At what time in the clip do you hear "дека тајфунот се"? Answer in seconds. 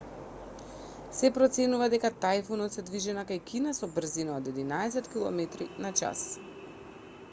1.95-2.85